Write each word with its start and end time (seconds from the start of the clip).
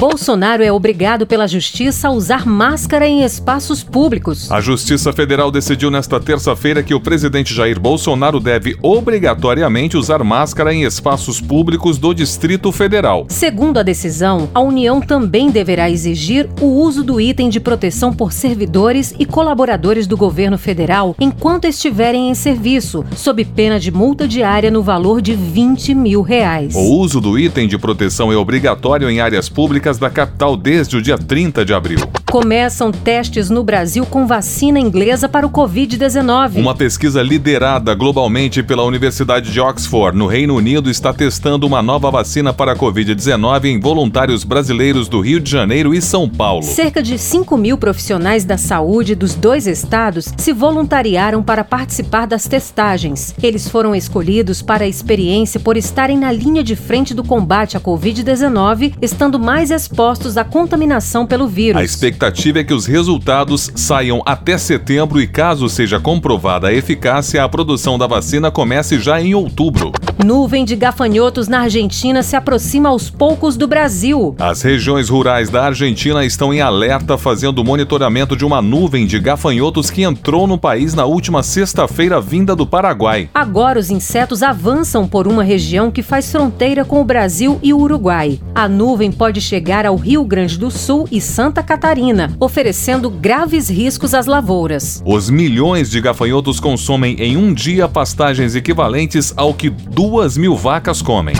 Bolsonaro 0.00 0.62
é 0.62 0.72
obrigado 0.72 1.26
pela 1.26 1.46
justiça 1.46 2.08
a 2.08 2.10
usar 2.10 2.46
máscara 2.46 3.06
em 3.06 3.22
espaços 3.22 3.84
públicos. 3.84 4.50
A 4.50 4.58
Justiça 4.58 5.12
Federal 5.12 5.50
decidiu 5.50 5.90
nesta 5.90 6.18
terça-feira 6.18 6.82
que 6.82 6.94
o 6.94 7.00
presidente 7.00 7.52
Jair 7.52 7.78
Bolsonaro 7.78 8.40
deve 8.40 8.78
obrigatoriamente 8.80 9.98
usar 9.98 10.24
máscara 10.24 10.72
em 10.72 10.84
espaços 10.84 11.38
públicos 11.38 11.98
do 11.98 12.14
Distrito 12.14 12.72
Federal. 12.72 13.26
Segundo 13.28 13.76
a 13.76 13.82
decisão, 13.82 14.48
a 14.54 14.60
União 14.60 15.02
também 15.02 15.50
deverá 15.50 15.90
exigir 15.90 16.48
o 16.62 16.80
uso 16.80 17.04
do 17.04 17.20
item 17.20 17.50
de 17.50 17.60
proteção 17.60 18.10
por 18.10 18.32
servidores 18.32 19.14
e 19.18 19.26
colaboradores 19.26 20.06
do 20.06 20.16
governo 20.16 20.56
federal 20.56 21.14
enquanto 21.20 21.66
estiverem 21.66 22.30
em 22.30 22.34
serviço, 22.34 23.04
sob 23.14 23.44
pena 23.44 23.78
de 23.78 23.90
multa 23.90 24.26
diária 24.26 24.70
no 24.70 24.82
valor 24.82 25.20
de 25.20 25.34
20 25.34 25.94
mil 25.94 26.22
reais. 26.22 26.74
O 26.74 26.96
uso 27.00 27.20
do 27.20 27.38
item 27.38 27.68
de 27.68 27.76
proteção 27.76 28.32
é 28.32 28.36
obrigatório 28.36 29.10
em 29.10 29.20
áreas 29.20 29.50
públicas 29.50 29.89
da 29.98 30.10
capital 30.10 30.56
desde 30.56 30.96
o 30.96 31.02
dia 31.02 31.18
30 31.18 31.64
de 31.64 31.74
abril. 31.74 32.00
Começam 32.30 32.92
testes 32.92 33.50
no 33.50 33.64
Brasil 33.64 34.06
com 34.06 34.24
vacina 34.24 34.78
inglesa 34.78 35.28
para 35.28 35.44
o 35.44 35.50
Covid-19. 35.50 36.58
Uma 36.58 36.76
pesquisa 36.76 37.20
liderada 37.24 37.92
globalmente 37.92 38.62
pela 38.62 38.84
Universidade 38.84 39.50
de 39.50 39.60
Oxford, 39.60 40.16
no 40.16 40.28
Reino 40.28 40.54
Unido, 40.54 40.88
está 40.88 41.12
testando 41.12 41.66
uma 41.66 41.82
nova 41.82 42.08
vacina 42.08 42.52
para 42.52 42.70
a 42.70 42.76
Covid-19 42.76 43.64
em 43.64 43.80
voluntários 43.80 44.44
brasileiros 44.44 45.08
do 45.08 45.18
Rio 45.18 45.40
de 45.40 45.50
Janeiro 45.50 45.92
e 45.92 46.00
São 46.00 46.28
Paulo. 46.28 46.62
Cerca 46.62 47.02
de 47.02 47.18
5 47.18 47.56
mil 47.56 47.76
profissionais 47.76 48.44
da 48.44 48.56
saúde 48.56 49.16
dos 49.16 49.34
dois 49.34 49.66
estados 49.66 50.32
se 50.36 50.52
voluntariaram 50.52 51.42
para 51.42 51.64
participar 51.64 52.28
das 52.28 52.46
testagens. 52.46 53.34
Eles 53.42 53.68
foram 53.68 53.92
escolhidos 53.92 54.62
para 54.62 54.84
a 54.84 54.88
experiência 54.88 55.58
por 55.58 55.76
estarem 55.76 56.16
na 56.16 56.30
linha 56.30 56.62
de 56.62 56.76
frente 56.76 57.12
do 57.12 57.24
combate 57.24 57.76
à 57.76 57.80
Covid-19, 57.80 58.94
estando 59.02 59.36
mais 59.36 59.72
expostos 59.72 60.36
à 60.36 60.44
contaminação 60.44 61.26
pelo 61.26 61.48
vírus. 61.48 61.80
A 62.20 62.28
expectativa 62.28 62.58
é 62.58 62.64
que 62.64 62.74
os 62.74 62.84
resultados 62.84 63.72
saiam 63.74 64.20
até 64.26 64.58
setembro 64.58 65.22
e, 65.22 65.26
caso 65.26 65.70
seja 65.70 65.98
comprovada 65.98 66.68
a 66.68 66.72
eficácia, 66.72 67.42
a 67.42 67.48
produção 67.48 67.96
da 67.96 68.06
vacina 68.06 68.50
comece 68.50 69.00
já 69.00 69.18
em 69.22 69.34
outubro. 69.34 69.90
Nuvem 70.24 70.66
de 70.66 70.76
gafanhotos 70.76 71.48
na 71.48 71.60
Argentina 71.60 72.22
se 72.22 72.36
aproxima 72.36 72.90
aos 72.90 73.08
poucos 73.08 73.56
do 73.56 73.66
Brasil. 73.66 74.34
As 74.38 74.60
regiões 74.60 75.08
rurais 75.08 75.48
da 75.48 75.64
Argentina 75.64 76.22
estão 76.26 76.52
em 76.52 76.60
alerta 76.60 77.16
fazendo 77.16 77.64
monitoramento 77.64 78.36
de 78.36 78.44
uma 78.44 78.60
nuvem 78.60 79.06
de 79.06 79.18
gafanhotos 79.18 79.88
que 79.88 80.02
entrou 80.02 80.46
no 80.46 80.58
país 80.58 80.92
na 80.92 81.06
última 81.06 81.42
sexta-feira 81.42 82.20
vinda 82.20 82.54
do 82.54 82.66
Paraguai. 82.66 83.30
Agora 83.32 83.78
os 83.78 83.90
insetos 83.90 84.42
avançam 84.42 85.08
por 85.08 85.26
uma 85.26 85.42
região 85.42 85.90
que 85.90 86.02
faz 86.02 86.30
fronteira 86.30 86.84
com 86.84 87.00
o 87.00 87.04
Brasil 87.04 87.58
e 87.62 87.72
o 87.72 87.78
Uruguai. 87.78 88.38
A 88.54 88.68
nuvem 88.68 89.10
pode 89.10 89.40
chegar 89.40 89.86
ao 89.86 89.96
Rio 89.96 90.22
Grande 90.22 90.58
do 90.58 90.70
Sul 90.70 91.08
e 91.10 91.18
Santa 91.18 91.62
Catarina, 91.62 92.30
oferecendo 92.38 93.08
graves 93.08 93.70
riscos 93.70 94.12
às 94.12 94.26
lavouras. 94.26 95.02
Os 95.06 95.30
milhões 95.30 95.90
de 95.90 95.98
gafanhotos 95.98 96.60
consomem 96.60 97.16
em 97.18 97.38
um 97.38 97.54
dia 97.54 97.88
pastagens 97.88 98.54
equivalentes 98.54 99.32
ao 99.34 99.54
que 99.54 99.70
duas 99.70 100.09
mil 100.36 100.56
vacas 100.56 101.00
comem. 101.00 101.36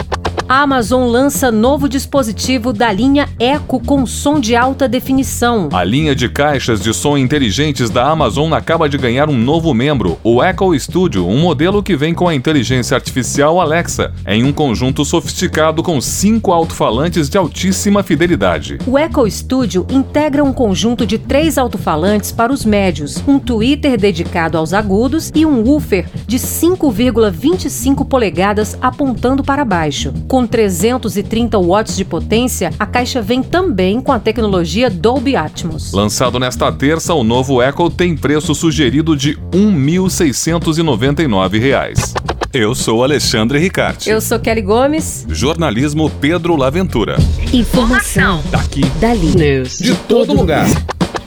A 0.50 0.62
Amazon 0.62 1.08
lança 1.08 1.52
novo 1.52 1.88
dispositivo 1.88 2.72
da 2.72 2.90
linha 2.90 3.28
Echo 3.38 3.78
com 3.78 4.04
som 4.04 4.40
de 4.40 4.56
alta 4.56 4.88
definição. 4.88 5.68
A 5.72 5.84
linha 5.84 6.12
de 6.12 6.28
caixas 6.28 6.80
de 6.80 6.92
som 6.92 7.16
inteligentes 7.16 7.88
da 7.88 8.08
Amazon 8.10 8.52
acaba 8.52 8.88
de 8.88 8.98
ganhar 8.98 9.30
um 9.30 9.38
novo 9.38 9.72
membro, 9.72 10.18
o 10.24 10.42
Echo 10.42 10.76
Studio, 10.76 11.24
um 11.24 11.38
modelo 11.38 11.84
que 11.84 11.94
vem 11.94 12.12
com 12.12 12.26
a 12.26 12.34
inteligência 12.34 12.96
artificial 12.96 13.60
Alexa, 13.60 14.12
em 14.26 14.42
um 14.42 14.52
conjunto 14.52 15.04
sofisticado 15.04 15.84
com 15.84 16.00
cinco 16.00 16.50
alto-falantes 16.50 17.28
de 17.28 17.38
altíssima 17.38 18.02
fidelidade. 18.02 18.78
O 18.88 18.98
Echo 18.98 19.30
Studio 19.30 19.86
integra 19.88 20.42
um 20.42 20.52
conjunto 20.52 21.06
de 21.06 21.16
três 21.16 21.58
alto-falantes 21.58 22.32
para 22.32 22.52
os 22.52 22.64
médios, 22.64 23.22
um 23.24 23.38
tweeter 23.38 23.96
dedicado 23.96 24.58
aos 24.58 24.72
agudos 24.72 25.30
e 25.32 25.46
um 25.46 25.62
woofer 25.62 26.08
de 26.26 26.40
5,25 26.40 28.04
polegadas 28.04 28.76
apontando 28.82 29.44
para 29.44 29.64
baixo. 29.64 30.12
Com 30.40 30.46
330 30.46 31.58
watts 31.58 31.94
de 31.94 32.02
potência, 32.02 32.72
a 32.78 32.86
caixa 32.86 33.20
vem 33.20 33.42
também 33.42 34.00
com 34.00 34.10
a 34.10 34.18
tecnologia 34.18 34.88
Dolby 34.88 35.36
Atmos. 35.36 35.92
Lançado 35.92 36.40
nesta 36.40 36.72
terça, 36.72 37.12
o 37.12 37.22
novo 37.22 37.62
Echo 37.62 37.90
tem 37.90 38.16
preço 38.16 38.54
sugerido 38.54 39.14
de 39.14 39.32
R$ 39.32 39.38
1.699. 39.52 42.14
Eu 42.54 42.74
sou 42.74 43.04
Alexandre 43.04 43.58
Ricarte. 43.58 44.08
Eu 44.08 44.18
sou 44.18 44.40
Kelly 44.40 44.62
Gomes. 44.62 45.26
Jornalismo 45.28 46.08
Pedro 46.08 46.56
Laventura. 46.56 47.18
Informação. 47.52 48.42
Daqui. 48.50 48.80
Dali. 48.98 49.36
News. 49.36 49.78
De 49.78 49.94
todo 49.94 50.32
lugar. 50.32 50.66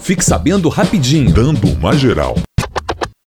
Fique 0.02 0.26
sabendo 0.26 0.70
rapidinho. 0.70 1.32
Dando 1.32 1.68
uma 1.68 1.96
geral. 1.96 2.36